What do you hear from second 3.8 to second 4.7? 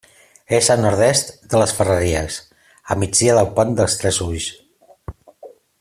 dels Tres Ulls.